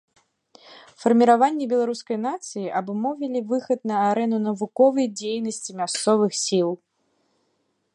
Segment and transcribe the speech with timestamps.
[1.03, 6.69] Фарміраванне беларускай нацыі абумовілі выхад на арэну навуковай дзейнасці мясцовых сіл.